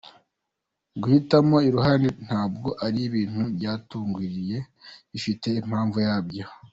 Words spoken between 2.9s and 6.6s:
ibintu byatugwiririye, bifite impamvu yabyo.